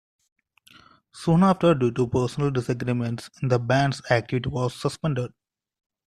[1.13, 5.31] Soon after due to personal disagreements the band's activity was suspended.